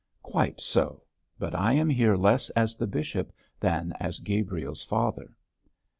'Quite 0.23 0.59
so; 0.59 1.03
but 1.37 1.53
I 1.53 1.73
am 1.73 1.87
here 1.87 2.15
less 2.15 2.49
as 2.49 2.75
the 2.75 2.87
bishop 2.87 3.31
than 3.59 3.93
as 3.99 4.17
Gabriel's 4.17 4.81
father.' 4.81 5.35